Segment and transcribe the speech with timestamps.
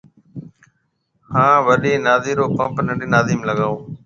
[1.33, 3.73] هان وڏِي نادِي رو پمپ ننڊِي نادِي ۾ لگائو